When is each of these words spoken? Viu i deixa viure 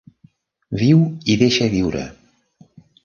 Viu 0.79 1.03
i 1.33 1.35
deixa 1.43 1.67
viure 1.75 2.03